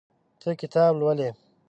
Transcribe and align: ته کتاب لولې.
ته 0.39 0.49
کتاب 0.61 0.91
لولې. 1.01 1.29